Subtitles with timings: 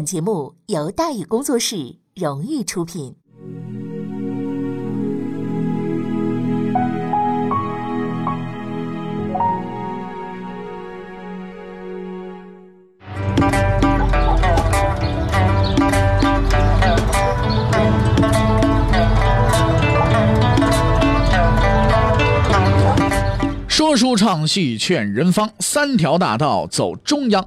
[0.00, 3.14] 本节目由大宇工作室荣誉出品。
[23.68, 27.46] 说书唱戏劝人方，三条大道走中央。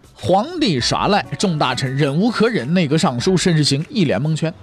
[0.23, 4.53] 皇帝耍赖，众大臣忍无可忍，内阁尚书申世行一脸蒙圈。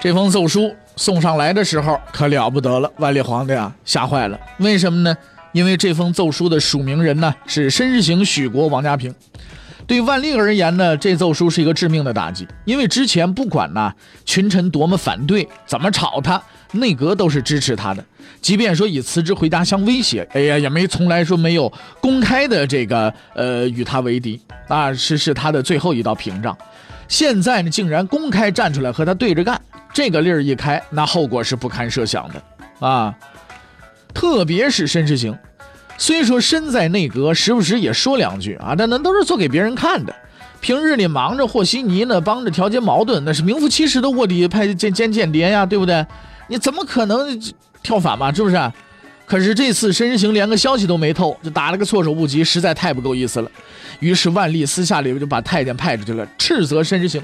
[0.00, 4.38] 这封奏书送上来的时候可了不得了，万历皇帝啊吓坏了。
[4.58, 5.16] 为什么呢？
[5.50, 9.12] 因为这封奏书的署名人呢是申世行、许国、王家平，
[9.84, 12.46] 对万历而言呢，这奏书是一个致命的打击。
[12.64, 13.92] 因为之前不管呢
[14.24, 18.04] 群臣多么反对，怎么吵他，内阁都是支持他的。
[18.40, 26.56] 即便说以辞职回家相威胁，哎呀，也没从来说没有公开的这个呃与他为敌啊，是是他的最后一道屏障。
[27.08, 29.60] 现在呢，竟然公开站出来和他对着干，
[29.92, 33.14] 这个例儿一开，那后果是不堪设想的啊。
[34.14, 35.36] 特别是申时行，
[35.96, 40.14] 虽说身在内阁，时不时也说两句啊，但那都是做给别人看的。
[40.60, 46.04] 平日里忙着和稀泥呢，帮着调节矛盾，那是名副其实的卧底派兼兼间谍呀，对不对？
[46.48, 47.40] 你怎么可能
[47.88, 48.30] 跳反嘛？
[48.30, 48.72] 是不是？
[49.24, 53.50] 可是这次申时行连个消息都没透，就打了个措手不及，实在太不够意思了。
[54.00, 57.22] 于是万历私下里就把太监派出去了，斥责申时行。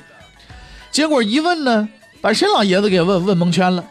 [0.90, 1.86] 结果一问呢，
[2.22, 3.84] 把申老爷子给问问蒙圈了。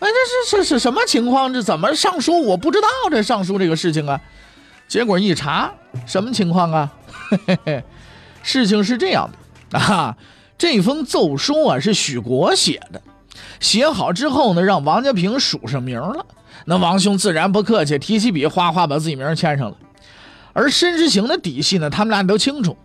[0.00, 1.54] 哎，这是是是什么情况？
[1.54, 2.42] 这怎么上书？
[2.42, 4.20] 我不知道这上书这个事情啊。
[4.88, 5.72] 结果一查，
[6.04, 6.92] 什么情况啊？
[7.30, 7.84] 嘿嘿嘿，
[8.42, 9.30] 事情是这样
[9.70, 10.16] 的啊，
[10.58, 13.00] 这封奏书啊是许国写的，
[13.60, 16.24] 写好之后呢，让王家平署上名了。
[16.64, 19.76] 那王兄自然不客气，提起笔哗哗把自己名签上了。
[20.52, 22.76] 而申时行的底细呢，他们俩都清楚，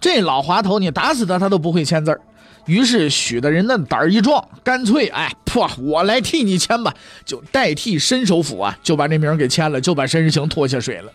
[0.00, 2.18] 这老滑头你打死他，他都不会签字。
[2.66, 6.94] 于是许的人的胆儿一壮，干脆哎，破我来替你签吧，
[7.24, 11.12] 就代替申首府啊，就把这名给签了，就把申时行拖下水了。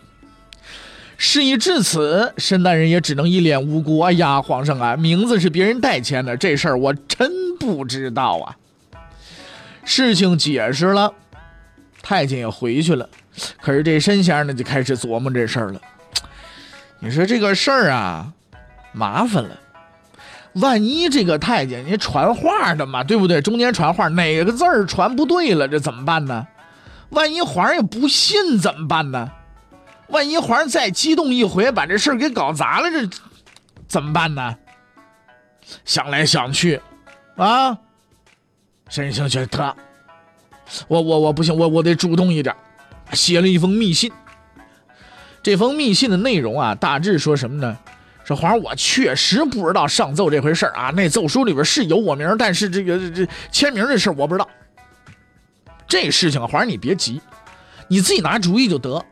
[1.18, 3.98] 事已至此，申大人也只能一脸无辜。
[4.00, 8.56] 哎呀，皇上啊，名字是别人代签的，这事儿我真不知道啊。
[9.84, 11.12] 事情解释了，
[12.02, 13.08] 太监也回去了，
[13.60, 15.80] 可是这申先生呢，就开始琢磨这事儿了。
[17.00, 18.32] 你说这个事儿啊，
[18.92, 19.58] 麻烦了。
[20.54, 23.40] 万一这个太监你传话的嘛，对不对？
[23.40, 26.46] 中间传话哪个字儿传不对了，这怎么办呢？
[27.08, 29.30] 万一皇上也不信怎么办呢？
[30.08, 33.08] 万一皇上再激动一回，把这事儿给搞砸了，这
[33.88, 34.56] 怎么办呢？
[35.86, 36.82] 想来想去，
[37.36, 37.78] 啊，
[38.92, 39.74] 申行觉得，
[40.86, 42.54] 我我我不行，我我得主动一点，
[43.14, 44.12] 写了一封密信。
[45.42, 47.74] 这封密信的内容啊，大致说什么呢？
[48.22, 50.90] 说皇上，我确实不知道上奏这回事啊。
[50.94, 54.46] 那奏书里边是有我名，但是这个这签名这事我不知道。
[55.88, 57.18] 这事情啊，皇上你别急，
[57.88, 59.02] 你自己拿主意就得。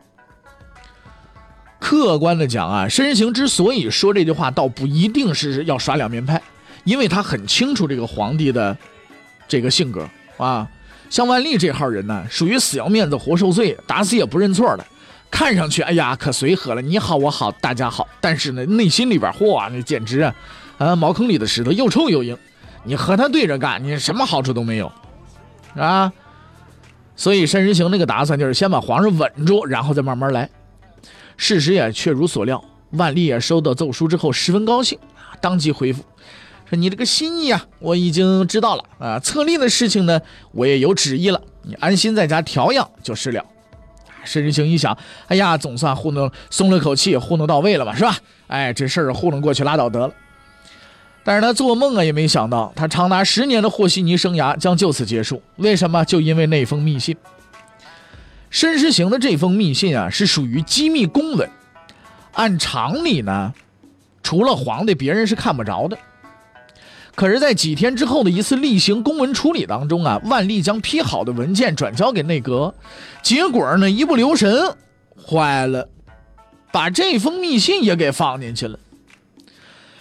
[1.79, 6.39] 客观的讲啊，申行之所以说这句话，倒不一定是要耍两面派，
[6.83, 8.77] 因为他很清楚这个皇帝的
[9.51, 10.65] 这个性格啊。
[11.09, 14.85] 像万历这号人呢，属于死要面子活受罪，打死也不认错的。
[15.29, 16.81] 看上去，哎呀，可随和了。
[16.81, 18.07] 你好，我好，大家好。
[18.21, 20.33] 但是呢，内心里边，嚯，那简直啊，
[20.77, 22.37] 啊，茅坑里的石头，又臭又硬。
[22.85, 24.89] 你和他对着干，你什么好处都没有，
[25.75, 26.13] 啊。
[27.17, 30.49] 所以申时行那个打算就是先把皇上稳住，然后再慢慢来。
[31.35, 34.97] 事实也确如所料，万历也收到奏书之后十分高兴，
[35.41, 36.03] 当即回复
[36.79, 39.19] ：“你这个心意啊，我已经知道了啊。
[39.19, 43.45] 册立的事情呢，我也有旨意了，你安心在家调养就是了。”
[44.23, 44.95] 申时行一想，
[45.27, 48.15] 哎呀，总算糊弄松了口气，糊弄到位了嘛，是吧？
[48.47, 50.13] 哎，这事儿糊弄过去拉倒得了。
[51.23, 55.41] 但是他做梦啊也没想到，他长达十年的和稀泥生涯将就此结束。
[55.57, 56.05] 为什么？
[56.05, 57.17] 就因为那封密信。
[58.49, 61.49] 申时行的这封密信啊，是属于机密公文，
[62.33, 63.53] 按常理呢，
[64.21, 65.97] 除了皇帝，别人是看不着的。
[67.13, 72.73] 可是，在几天之后的一次例行公文处理当中啊，万历将批好的文件转交给内阁，
[73.21, 74.75] 结果呢，一不留神，
[75.15, 75.89] 坏了，
[76.71, 78.79] 把这封密信也给放进去了。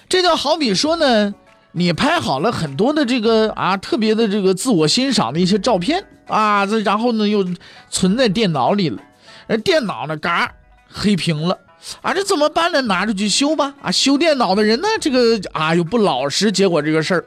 [0.08, 1.34] 这就好比说呢，
[1.72, 7.44] 你拍好了很多的这个啊特别的这个自我欣赏的一些照片啊，这然后呢又
[7.90, 9.02] 存在电脑里了，
[9.48, 10.52] 而电脑呢嘎
[10.88, 11.58] 黑屏了
[12.02, 12.80] 啊，这怎么办呢？
[12.82, 13.90] 拿出去修吧啊！
[13.90, 17.24] 修电脑的人呢，这个啊又不老实，结果这个事儿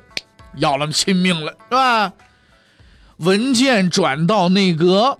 [0.57, 2.13] 要了亲命了，是吧？
[3.17, 5.17] 文件转到内阁，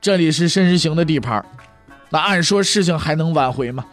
[0.00, 1.44] 这里是申时行的地盘，
[2.10, 3.84] 那按说事情还能挽回吗？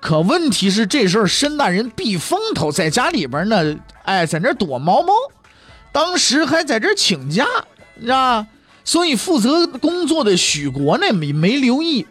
[0.00, 5.12] 可问题是，这时候申大人避风头，在家里边呢，哎，在那躲猫猫，
[5.90, 7.44] 当时还在这请假，
[8.00, 8.46] 知道
[8.84, 12.06] 所以负责工作的许国呢，没没留意，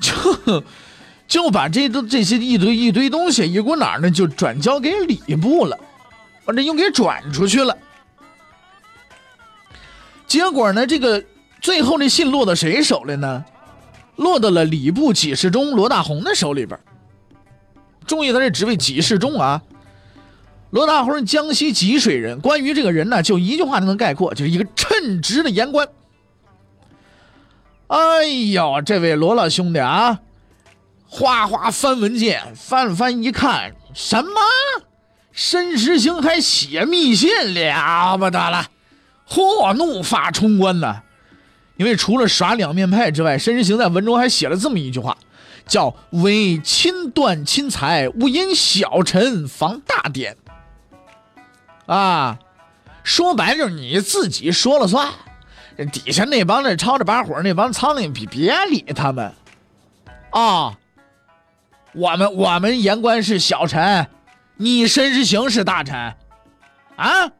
[0.02, 0.64] 就
[1.28, 5.78] 就把这都这些一堆一堆东西一股脑呢，就转交给礼部了，
[6.44, 7.76] 把这又给转出去了。
[10.26, 11.24] 结果呢，这个
[11.60, 13.44] 最后的信落到谁手里呢？
[14.16, 16.78] 落到了礼部给事中罗大红的手里边。
[18.06, 19.62] 注意，他这职位给事中啊？
[20.70, 22.40] 罗大红是，江西吉水人。
[22.40, 25.88] 关于这个人呢，就一句话就能概括，就是一个称职的言官。
[27.90, 30.20] 哎呦，这位罗老兄弟啊，
[31.08, 34.30] 哗哗翻文件，翻了翻一看，什么？
[35.32, 38.66] 申时行还写密信，了不得了！
[39.28, 41.02] 嚯，怒发冲冠呐！
[41.78, 45.16] 因为除了耍两面派之外，申时行在文中还写了这么一句话。
[45.66, 50.36] 叫为亲断亲财，勿因小臣防大典。
[51.86, 52.38] 啊，
[53.02, 55.08] 说白了就是你自己说了算，
[55.86, 59.32] 底下那帮子吵着把火那帮苍蝇，别别理他们。
[60.30, 60.78] 啊，
[61.92, 64.06] 我们我们言官是小臣，
[64.56, 66.14] 你申时行是大臣，
[66.96, 67.32] 啊，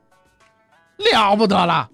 [0.96, 1.88] 了不得了。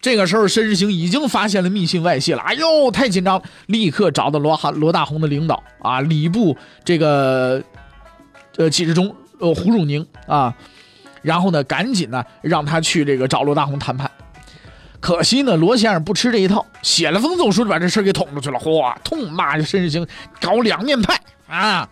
[0.00, 2.42] 这个时候，申时行已经发现了密信外泄了。
[2.42, 3.44] 哎呦，太紧张了！
[3.66, 6.54] 立刻找到罗哈罗大红的领导啊，礼部
[6.84, 7.62] 这个
[8.58, 10.54] 呃纪事中呃胡汝宁啊，
[11.22, 14.10] 然后呢，赶紧呢让他去这个找罗大红谈判。
[15.04, 18.58] 可惜呢，罗先生不吃这一套，写了封奏书就把这事给捅出去了。
[18.58, 20.06] 嚯，痛骂申时行
[20.40, 21.86] 搞两面派啊！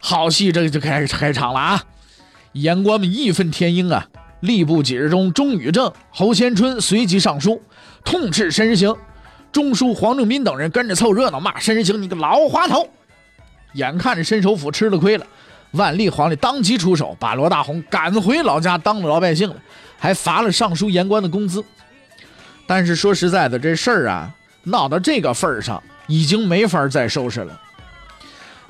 [0.00, 1.84] 好戏这就开始开场了啊！
[2.52, 4.08] 言官们义愤填膺啊！
[4.40, 7.60] 吏部几日中，钟宇正、侯先春随即上书，
[8.06, 8.96] 痛斥申时行。
[9.52, 12.88] 中书黄正斌等人跟着凑热闹，骂申时行你个老滑头。
[13.74, 15.26] 眼看着申首府吃了亏了，
[15.72, 19.56] 万历皇帝当即出手，把罗大红赶回老家当了老百姓了，
[19.98, 21.62] 还罚了尚书言官的工资。
[22.66, 24.34] 但是说实在的，这事儿啊，
[24.64, 27.60] 闹到这个份上，已经没法再收拾了。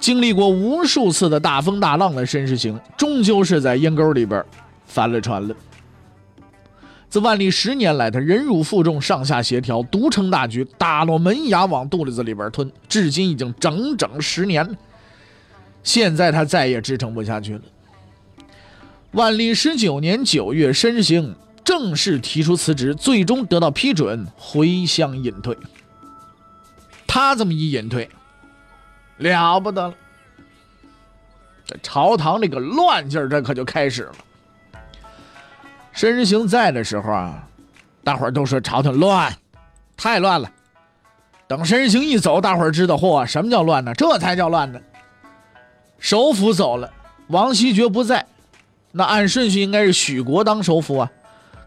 [0.01, 4.45] 经历过无数次的大风大浪的申时行，终究是在阴沟里边。
[4.87, 5.57] 翻了船了。
[7.09, 14.77] 自万历十年来，他忍辱负重，上下协调，独撑大局，打落门牙往肚子里边吞，至今已经整整十年。
[15.83, 17.63] 现在他再也支撑不下去了。
[19.13, 25.57] 万历十九年九月，申时行正式提出辞职，最终得到批准，回乡隐退。
[27.07, 28.09] 他这么一隐退，
[29.17, 29.95] 了不得了。
[31.65, 34.15] 这朝堂这个乱劲儿，这可就开始了。
[35.93, 37.49] 申时行在的时候啊，
[38.03, 39.35] 大伙儿都说朝廷乱，
[39.97, 40.51] 太乱了。
[41.47, 43.95] 等申时行一走，大伙儿知道，嚯，什么叫乱呢？
[43.95, 44.81] 这才叫乱呢。
[45.99, 46.93] 首辅走了，
[47.29, 48.27] 王希爵不在，
[48.93, 51.11] 那按顺序应该是许国当首辅啊。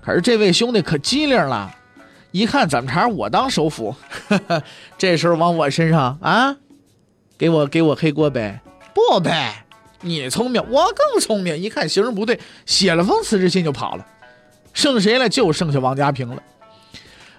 [0.07, 1.69] 可是这位兄弟可机灵了，
[2.31, 3.94] 一看怎么茬我当首辅，
[4.97, 6.56] 这时候往我身上啊，
[7.37, 8.61] 给我给我黑锅呗？
[8.94, 9.66] 不呗，
[9.99, 11.57] 你聪明，我更聪明。
[11.57, 14.06] 一看形势不对，写了封辞职信就跑了。
[14.71, 15.28] 剩谁了？
[15.28, 16.42] 就剩下王家平了。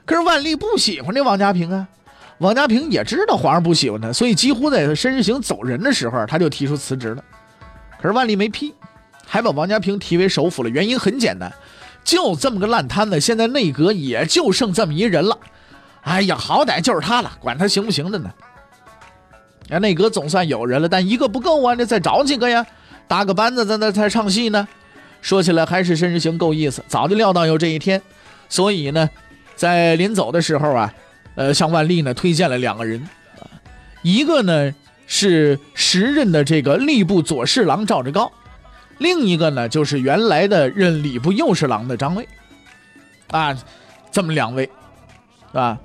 [0.04, 1.88] 可是万历不喜欢这王家平啊，
[2.36, 7.24] 王家平也知道皇上不喜欢他，所以几乎在他申时行走人的时候，他就提出辞职了。
[7.98, 8.74] 可是万历没批，
[9.26, 10.68] 还把王家平提为首辅了。
[10.68, 11.50] 原因很简单，
[12.08, 15.38] 就这么个烂摊子，现在内阁也就剩这么一人了。
[16.00, 18.32] 哎呀，好歹就是他了，管他行不行的呢？
[19.68, 22.64] 啊，内阁总算有人了，但一个不够啊，得再找几个呀，
[23.06, 24.66] 搭个班子在那才唱戏呢。
[25.20, 28.00] 说起来还是申时行够意思，早就料到有这一天，
[28.48, 29.10] 所以呢，
[29.54, 30.94] 在临走的时候啊，
[31.34, 33.06] 呃，向万历呢推荐了两个人，
[34.00, 34.74] 一个呢
[35.06, 38.32] 是时任的这个吏部左侍郎赵志高，
[38.98, 42.28] 另一个呢就是原来的任礼部右侍郎的张卫，
[43.28, 43.56] 啊，
[44.10, 44.68] 这么两位，
[45.52, 45.78] 啊，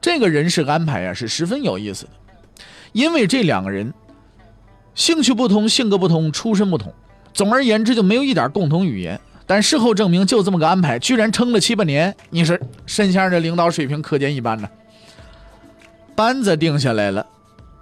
[0.00, 2.10] 这个人事安排啊是十分有意思的，
[2.92, 3.92] 因为这两个人。
[4.94, 6.92] 兴趣不同，性格不同，出身不同，
[7.32, 9.20] 总而言之就没有一点共同语言。
[9.46, 12.12] 但事后证明，就这么个安排，居然撑了七八年。
[12.30, 14.68] 你说申先生这领导水平可见一斑呢。
[16.16, 17.24] 班子定下来了，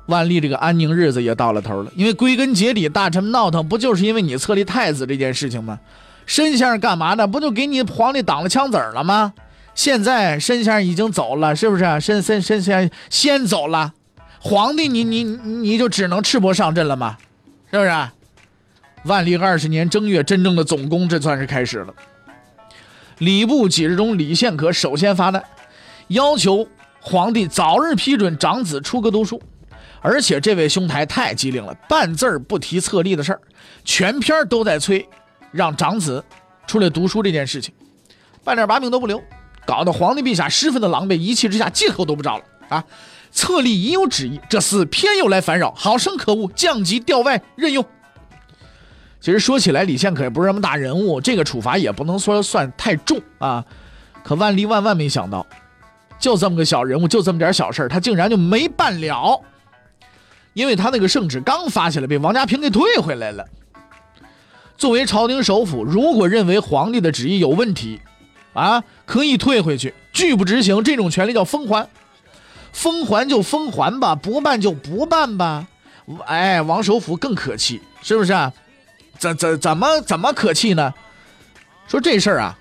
[0.06, 5.78] 万历这个安宁日子也到了头了，因为归根结底，大臣闹腾不就是因为你册立太子这件事情吗？
[6.26, 7.26] 申先生干嘛呢？
[7.26, 9.32] 不就给你皇帝挡了枪子儿了吗？
[9.74, 11.84] 现在申先生已经走了，是不是？
[12.00, 13.92] 申申申先生先走了，
[14.40, 17.16] 皇帝你你你就只能赤膊上阵了吗？
[17.70, 17.90] 是不是？
[19.04, 21.94] 万历二十年正月，真正的总攻这算是开始了。
[23.18, 25.42] 礼部几日中李献可首先发难，
[26.08, 26.66] 要求
[27.00, 29.40] 皇帝早日批准长子出阁读书。
[30.06, 33.40] 而且这位兄台太机灵了，半字儿不提册立的事儿，
[33.84, 35.04] 全篇都在催
[35.50, 36.24] 让长子
[36.64, 37.74] 出来读书这件事情，
[38.44, 39.20] 半点把柄都不留，
[39.66, 42.84] 搞得皇帝陛下十分的狼狈，一气之下借口都不找了啊！
[43.32, 47.84] 册立已有旨意，这厮偏又来烦扰，好生可恶，降级调外任用。
[49.20, 53.64] 其实说起来，李献可也不是什么大人物，这个处罚也不能说算太重啊。
[54.22, 55.44] 可万历万万没想到，
[56.20, 59.42] 就这么个小人物，就这么点小事他竟然就没办了。
[60.56, 63.46] 因为他那个圣旨刚发下来，被王家平给退回来了。
[64.78, 68.00] 作为朝廷首辅，如果认为皇帝的旨意有问题，
[68.54, 71.86] 啊，可以退回去，拒不执行，这种权利叫封还。
[72.72, 75.66] 封还就封还吧，不办就不办吧。
[76.24, 78.50] 哎，王首辅更可气，是不是啊？
[79.18, 80.94] 怎怎怎么怎么可气呢？
[81.86, 82.58] 说这事儿啊，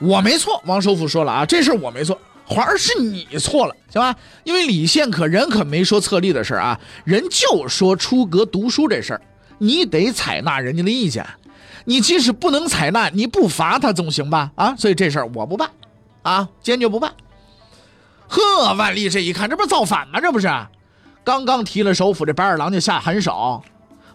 [0.00, 0.60] 我没错。
[0.66, 2.18] 王首辅说了啊，这事儿我没错。
[2.46, 4.14] 皇儿是你错了，行吧？
[4.44, 9.20] 因为李献可人可没说册立的事儿啊，人就说出阁读书这事儿，
[9.58, 11.26] 你得采纳人家的意见。
[11.84, 14.52] 你即使不能采纳，你不罚他总行吧？
[14.54, 15.70] 啊，所以这事儿我不办，
[16.22, 17.12] 啊，坚决不办。
[18.28, 20.20] 呵，万历这一看，这不是造反吗？
[20.20, 20.48] 这不是，
[21.24, 23.62] 刚刚提了首辅，这白二郎就下狠手。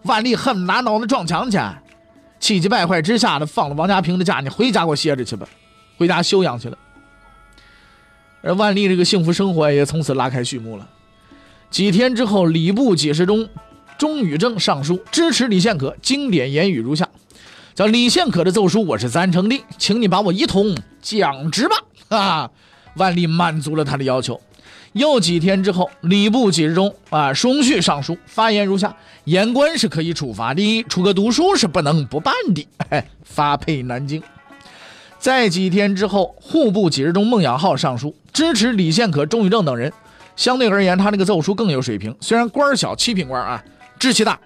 [0.03, 1.59] 万历恨不得拿脑袋撞墙去，
[2.39, 5.47] 气急败坏之下的放了王家平的假，你回家给我歇着去吧，
[5.97, 6.77] 回家休养去了。
[8.41, 10.89] 而万历这个幸福生活也从此拉开序幕了。
[11.69, 13.48] 几天之后，礼部给事中
[13.98, 17.07] 钟宇正上书支持李献可，经典言语如下：
[17.74, 22.17] 叫李献可的奏书我是赞成的，请你把我一同降职吧。
[22.17, 22.51] 啊，
[22.95, 24.41] 万历满足了他的要求。
[24.93, 28.93] 又几天之后，礼部几事中啊双续上书发言如下：
[29.24, 32.67] 言官是可以处罚的，出个读书是不能不办的。
[33.24, 34.21] 发配南京。
[35.22, 39.94] 在几天之后，户部几日中孟养浩上书支持李献可、钟宇正等人。
[40.36, 42.16] 相对而言，他那个奏书更有水平。
[42.20, 43.63] 虽然官小，七品官啊，
[44.00, 44.40] 志气大。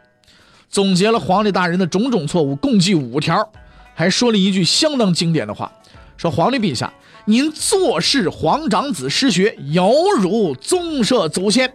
[0.70, 3.50] 总结了皇帝大人的种种错误，共计五条，
[3.94, 5.72] 还说了一句相当经典的话：
[6.18, 6.92] 说皇帝陛下，
[7.24, 9.90] 您坐视皇长子失学，有
[10.20, 11.74] 辱宗社祖先。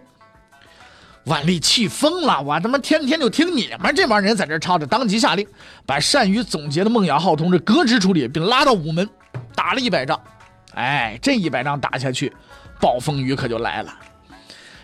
[1.31, 5.47] 万历气疯了，我他妈天天就听你们这帮人在这吵着，当即下令
[5.85, 9.07] 把善于总结的孟养浩同志革职处理，并拉到午门
[9.55, 10.19] 打了一百仗。
[10.73, 12.33] 哎，这一百仗打下去，
[12.81, 13.93] 暴风雨可就来了。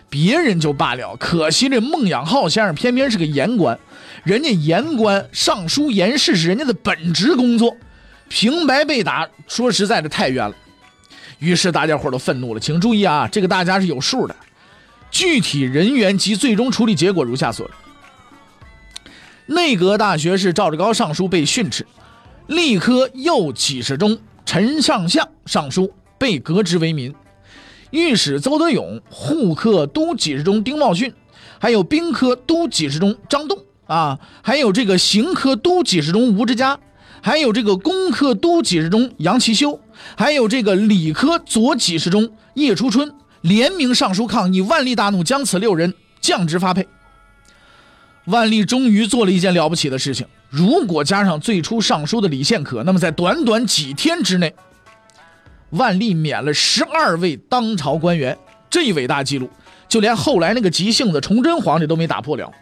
[0.08, 3.78] 别人就罢了，可惜这孟养浩先生偏偏是个言官，
[4.24, 7.76] 人家言官上书言事是人家的本职工作，
[8.30, 10.56] 平白被打，说实在的太冤了。
[11.40, 14.34] 于是大家伙都愤怒了，请注意啊，这个大家是有数的。
[15.10, 17.68] 具体人员及最终处理结果如下所
[19.46, 21.86] 内阁大学士赵志高上书被训斥，
[22.48, 27.14] 吏科右给事中陈上相上书被革职为民，
[27.90, 31.14] 御史邹德勇、户科都给事中丁茂训，
[31.58, 36.78] 还有兵科都给事中张栋啊，还有这个刑科都给事中吴之嘉，
[37.22, 39.80] 还有这个工科都给事中杨其修，
[40.14, 43.14] 还有这个礼科左给事中叶初春。
[43.42, 46.86] 联名上书抗议，万历大怒，将此六人降职发配。
[48.24, 50.26] 万历终于做了一件了不起的事情。
[50.50, 54.54] 如果加上最初上书的李献可，那么在短短几天之内，
[55.70, 58.36] 万历免了十二位当朝官员，
[58.68, 59.48] 这一伟大记录，
[59.88, 62.52] 就连后来那个急性子崇祯皇帝都没打破了。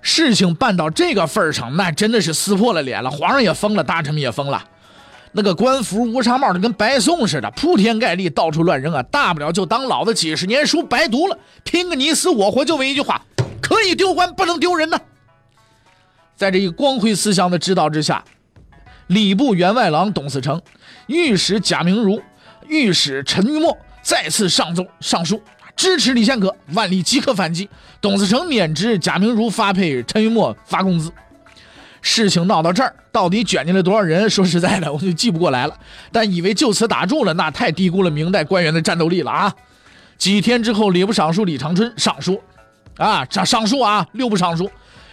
[0.00, 4.62] 事情办到这个份上，那真的是撕破了脸了，皇上也疯了，大臣们也疯了。
[5.36, 9.02] 那个官服乌纱帽的跟白送似的，铺天盖地，到处乱扔啊！
[9.02, 13.20] 大不了就当老子几十年书白读了，拼个你死我活，就为一句话：
[13.60, 14.96] 可以丢官，不能丢人呢。
[16.36, 18.22] 在这一光辉思想的指导之下，
[19.08, 20.62] 礼部员外郎董嗣成、
[21.08, 22.22] 御史贾明儒、
[22.68, 25.42] 御史陈玉墨再次上奏上书
[25.74, 27.68] 支持李献可，万历即刻反击，
[28.00, 31.10] 董嗣成免职，贾明儒发配，陈玉墨发工资。
[32.06, 34.28] 事情闹到这儿，到底卷进来多少人？
[34.28, 35.74] 说实在的，我就记不过来了。
[36.12, 39.54] 但以为就此打住了，那太低估了明代官员的战斗力了啊！
[40.18, 42.38] 几天之后，礼部尚书李长春上书，
[42.98, 44.70] 啊，上上书啊，六部尚书，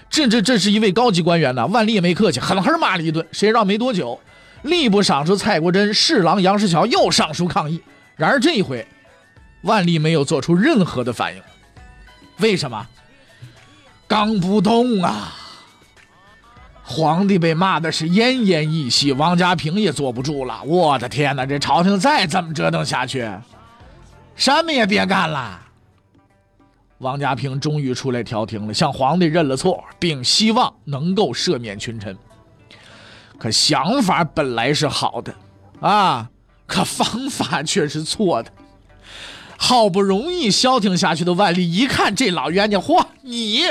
[0.09, 1.65] 这这这是一位高级官员呢。
[1.67, 3.25] 万历也没客气，狠狠骂了一顿。
[3.31, 4.19] 谁知道没多久，
[4.65, 7.81] 吏部尚书蔡国珍、侍郎杨世桥又上书抗议。
[8.17, 8.85] 然而这一回，
[9.61, 11.41] 万历没有做出任何的反应。
[12.39, 12.85] 为什么？
[14.09, 15.37] 刚不动啊！
[16.91, 20.61] 皇帝被骂的是奄奄一息，王家平也坐不住了。
[20.65, 23.25] 我的天哪，这朝廷再这么折腾下去，
[24.35, 25.61] 什么也别干了。
[26.97, 32.15] 王家平终于出来调停了，向皇帝认了错，并希望能够赦免群臣。
[33.39, 35.33] 可想法本来是好的，
[35.79, 36.29] 啊，
[36.67, 38.51] 可方法却是错的。
[39.57, 43.61] 好不容易消停下去的万历一看这老冤家，嚯，你，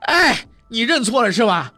[0.00, 1.72] 哎，你认错了是吧？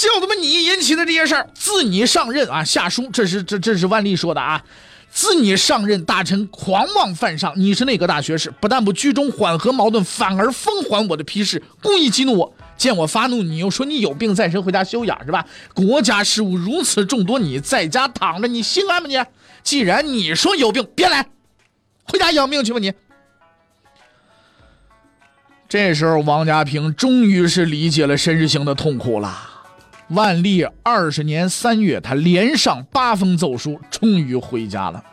[0.00, 4.64] 就他妈你引起的这些事儿，自你上任啊，下书，这是这这是万历说的啊。
[5.10, 7.52] 自你上任，大臣狂妄犯上。
[7.56, 12.54] 你是内阁大学士，不但不居中缓和矛盾，反而封还我的批示，故意激怒我。
[12.78, 15.44] 见我发怒，你又说你有病在身，回家休养是吧？
[15.74, 19.08] 国家事务如此众多，你在家躺着，你心安吗？
[19.08, 19.22] 你
[19.62, 21.26] 既然你说有病，别来，
[22.04, 22.78] 回家养病去吧。
[22.78, 22.90] 你
[25.68, 29.49] 这时候，王家平终于是理解了申时行的痛苦了。
[30.10, 35.04] 万历二十年三月，他连上八封奏书，终于回家了。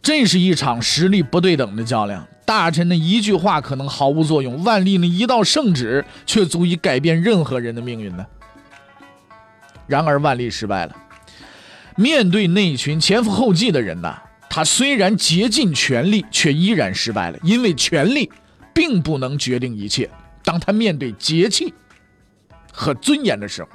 [0.00, 8.24] 这是一场实力不对等的较量，大臣的一句话可能毫无作用，万历的一道圣旨却足以改变任何人的命运呢。
[9.86, 10.96] 然而，万历失败了。
[11.96, 18.30] 面对那群前赴后继的人呐，他虽然竭尽全力，却依然失败了，因为权力
[18.72, 20.08] 并不能决定一切。
[20.42, 21.74] 当他面对节气。
[22.78, 23.68] 和尊严的时候，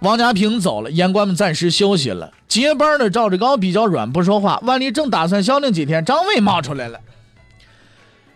[0.00, 2.32] 王家平走了，言官们暂时休息了。
[2.48, 4.58] 接班的赵志高比较软，不说话。
[4.62, 6.98] 万历正打算消停几天，张卫冒出来了。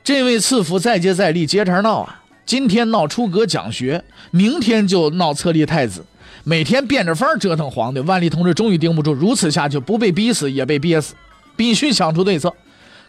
[0.05, 2.23] 这位赐福再接再厉，接茬闹啊！
[2.45, 6.05] 今天闹出阁讲学，明天就闹册立太子，
[6.45, 8.01] 每天变着法折腾皇帝。
[8.01, 11.15] 万历同志终于顶不住，如此下去不被逼死也被憋死，
[11.57, 12.53] 必须想出对策。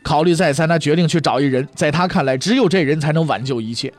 [0.01, 3.93] 考虑再三，他决定去找一人，在他看来，只有这人才能挽救一切。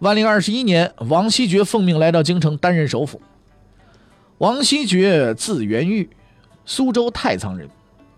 [0.00, 3.20] 万历二十一年，王希爵奉命来到京城担任首辅。
[4.38, 6.08] 王希爵字元玉，
[6.64, 7.68] 苏州太仓人。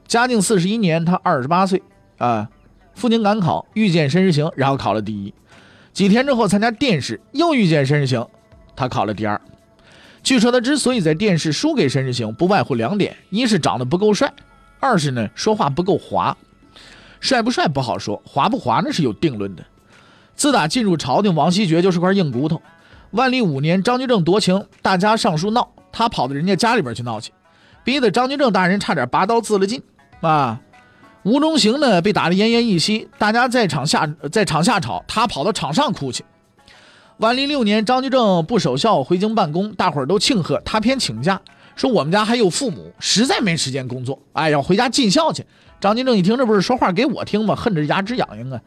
[0.07, 1.83] 嘉靖四十一年，他二十八岁
[2.19, 2.51] 啊。
[2.95, 5.33] 赴京赶考，遇见申时行，然后考了第一。
[5.95, 8.29] 几天之后参加殿试，又遇见申时行，
[8.77, 9.41] 他考了第二。
[10.23, 14.31] 据说他之所以在殿试输给申时行，不外乎两点：一是长得不够帅，
[14.81, 16.37] 二是呢说话不够滑。
[17.21, 19.65] 帅不帅不好说，滑不滑那是有定论的。
[20.41, 22.63] 自打进入朝廷，王希爵就是块硬骨头。
[23.11, 27.31] 万历五年，张居正夺情，大家上书闹，他跑到人家家里边去闹去，
[27.85, 29.83] 逼得张居正大人差点拔刀自了尽。
[30.23, 30.59] 啊，
[31.25, 36.25] 吴中行呢被打得奄奄一息，大家在场下在场下吵，他跑到场上哭去。
[37.19, 41.39] 万历六年，张居正不守孝回京办公，大伙儿都庆贺，他偏请假，
[41.77, 45.45] 说我们家还有父母，实在没时间工作，哎，要回家尽孝去。
[45.83, 47.55] 张居正一听，这不是说话给我听吗？
[47.55, 48.59] 恨得牙齿痒痒啊。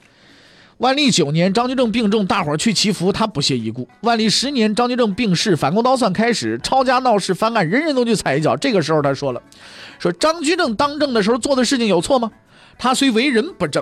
[0.84, 3.88] 万历九年，张居正病重，大伙儿去祈福，他不屑一顾。
[4.02, 8.58] 万历十年，张居正病逝，反攻倒算开始，抄家闹事翻案，人人都去踩一脚。
[8.58, 9.42] 这个时候，他说了
[9.98, 12.30] ：“说张居正当政的时候做的事情有错吗？
[12.78, 13.82] 他虽为人不正，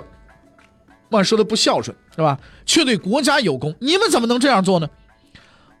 [1.08, 2.38] 万说的不孝顺是吧？
[2.66, 4.88] 却对国家有功，你们怎么能这样做呢？”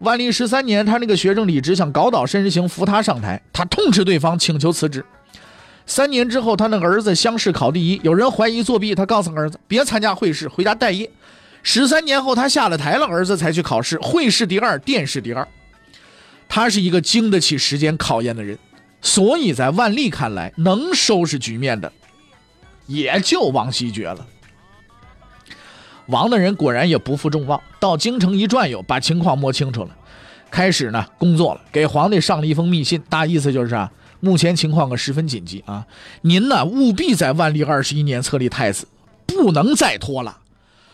[0.00, 5.06] 万历十三年，他那个学生李直想搞倒申时行，扶他上台，他痛斥对方，请求辞职。
[5.86, 11.10] 三年之后，他那个儿子乡试考第一，有人怀疑作弊，他告诉儿子别参加会试，回家待业。
[11.62, 15.46] 十三年后，他下了台了，儿子才去考试，会试第二，殿试第二。
[16.48, 18.58] 他是一个经得起时间考验的人，
[19.00, 21.90] 所以在万历看来，能收拾局面的
[22.86, 24.26] 也就王希爵了。
[26.06, 29.90] 王大人果然也不负众望，到京城一转悠，把情况摸清楚了，
[30.50, 33.90] 开始呢工作了，给皇帝上了一封密信，大意思就是啊。
[34.24, 35.84] 目前情况可十分紧急啊！
[36.20, 38.86] 您呢务必在万历二十一年册立太子，
[39.26, 40.38] 不能再拖了，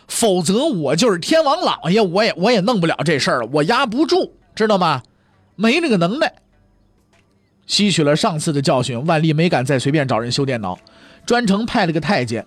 [0.07, 5.03] 否则我就是天王老爷，我也我也弄不了这事儿了，我压不住，知道吗？
[5.57, 6.33] 没那个能耐。
[7.67, 10.79] 吸取了上次的教训，万历没敢再随便找人修电脑，
[11.27, 12.47] 专程派了个太监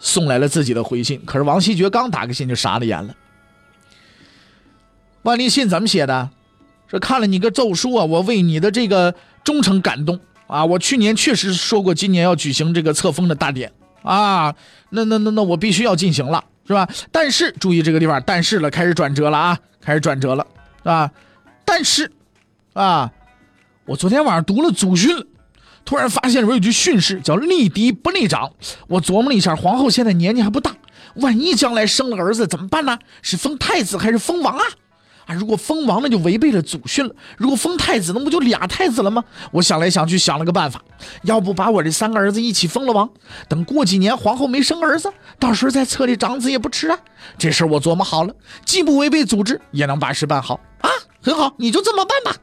[0.00, 1.22] 送来了自己的回信。
[1.24, 3.14] 可是王希爵刚打开信就傻了眼了。
[5.22, 6.30] 万历信怎么写的？
[6.88, 10.64] 说看了你个奏书啊，我为你的这个忠诚感动啊！
[10.64, 13.72] 我去年确实说过，今年要举行这个册封的大典
[14.02, 14.54] 啊，
[14.90, 16.88] 那那那那我必须要进行了，是吧？
[17.10, 20.46] 但是注意这个地方，但是了，开始转折了啊，开始转折了
[20.82, 21.10] 啊！
[21.64, 22.10] 但是
[22.72, 23.10] 啊，
[23.86, 25.24] 我昨天晚上读了祖训，
[25.84, 28.52] 突然发现里边有句训示叫“立嫡不立长”。
[28.88, 30.76] 我琢磨了一下，皇后现在年纪还不大，
[31.16, 32.98] 万一将来生了儿子怎么办呢？
[33.22, 34.64] 是封太子还是封王啊？
[35.34, 39.24] 如果封王，那就违背了祖训了；如果封太子，那不就俩太子了吗？
[39.52, 40.82] 我想来想去，想了个办法，
[41.22, 43.08] 要不把我这三个儿子一起封了王，
[43.48, 46.98] 等过几年皇后没生儿子，到时候再册立长子也不迟啊。
[47.38, 50.90] 这事儿我琢磨好了，既不违背祖制，也能把事办好啊。
[51.22, 52.40] 很好，你就这么办吧。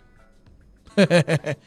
[0.95, 1.57] 嘿嘿嘿嘿，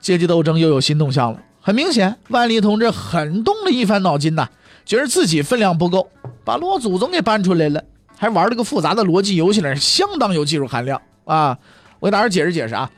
[0.00, 1.40] 阶级斗争又有新动向了。
[1.60, 4.48] 很明显，万历同志很动了一番脑筋呐，
[4.84, 6.08] 觉得自己分量不够，
[6.44, 7.82] 把罗祖宗给搬出来了。
[8.18, 11.56] 还玩了个复杂的逻辑游戏呢，相当有技术含量啊！
[12.00, 12.90] 我给大家解释解释啊。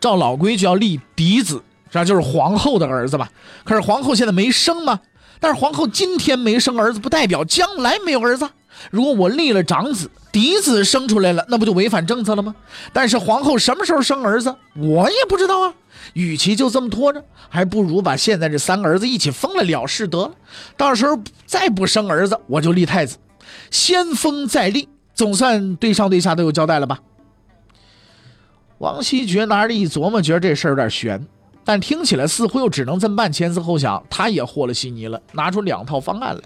[0.00, 3.28] 照老规矩要立嫡子，这就是皇后的儿子吧？
[3.64, 5.00] 可是皇后现在没生嘛？
[5.38, 8.48] 但是皇后今天没生儿子，不代表将来没有儿子。
[8.90, 12.54] 如果我立了长子，嫡子生出来了，那不就违反政策了吗？
[12.92, 15.74] 但是皇后什么时候生儿子，我也不知道啊。
[16.14, 20.32] 与其就这么拖着，还不如把现在这三个儿子一起封了了事得了。
[20.76, 23.16] 到时候再不生儿子，我就立太子。
[23.70, 27.00] 先锋再立，总算对上对下都有交代了吧？
[28.78, 31.24] 王希爵拿着一琢磨，觉得这事儿有点悬，
[31.64, 33.32] 但听起来似乎又只能这么办。
[33.32, 36.42] 前思后想，他也和了稀泥了，拿出两套方案来。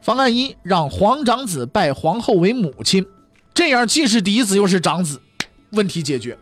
[0.00, 3.04] 方案一，让皇长子拜皇后为母亲，
[3.52, 5.20] 这样既是嫡子又是长子，
[5.70, 6.38] 问题解决。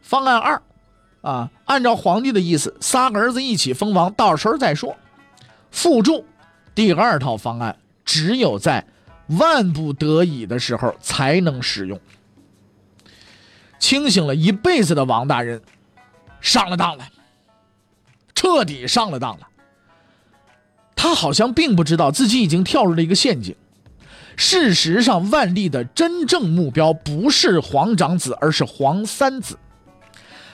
[0.00, 0.62] 方案二，
[1.20, 4.96] 啊，按照皇帝的意思，仨儿子一起封王，到时候再说。
[5.70, 6.24] 附注。
[6.80, 8.86] 第二套方案只有在
[9.38, 12.00] 万不得已的时候才能使用。
[13.78, 15.60] 清醒了一辈子的王大人
[16.40, 17.06] 上了当了，
[18.34, 19.46] 彻底上了当了。
[20.96, 23.54] 他好像并不知道自己已经跳入了一个陷阱。
[24.38, 29.58] 事实上，万历的真正目标不是皇长子，而是皇三子。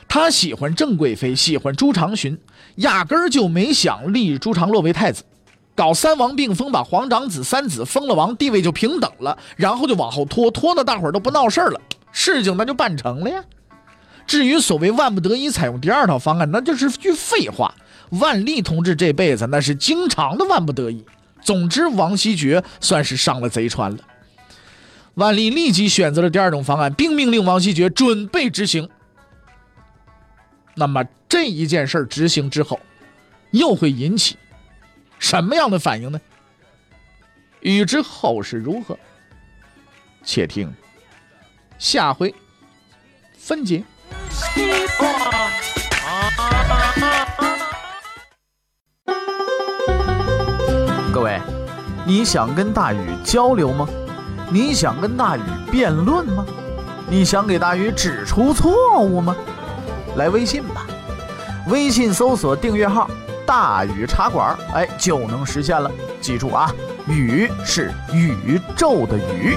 [0.08, 2.36] 他喜欢郑贵妃，喜欢朱长洵，
[2.78, 5.22] 压根儿就没想立朱常洛为太子。
[5.76, 13.44] 搞三王并封，把皇长子、三子封了王，地位就平等了，然后就往后拖，拖的大伙儿都不闹事儿了，事情那就办成了呀。
[14.26, 17.72] 至于所谓万不得已采用第二套方案，那就是句废话。
[18.10, 21.04] 万历同志这辈子那是经常的万不得已。
[21.42, 23.98] 总之，王希爵算是上了贼船了。
[25.14, 28.88] 万历立即选择了第二种方案，并命令王希爵准备执行。
[30.74, 32.80] 那么这一件事执行之后，
[33.50, 34.36] 又会引起？
[35.18, 36.20] 什么样的反应呢？
[37.60, 38.96] 欲知后事如何，
[40.22, 40.72] 且听
[41.78, 42.32] 下回
[43.36, 43.82] 分解。
[51.12, 51.40] 各位，
[52.06, 53.88] 你想跟大禹交流吗？
[54.48, 55.40] 你想跟大禹
[55.72, 56.46] 辩论吗？
[57.08, 59.34] 你想给大禹指出错误吗？
[60.16, 60.86] 来微信吧，
[61.68, 63.10] 微信搜索订阅号。
[63.46, 65.88] 大禹茶馆，哎，就能实现了。
[66.20, 66.70] 记住啊，
[67.08, 69.56] 宇是宇宙的宇。